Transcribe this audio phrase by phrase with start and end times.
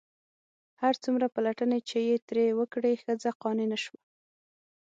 [0.81, 3.99] هر څومره پلټنې چې یې ترې وکړې ښځه قانع نه شوه.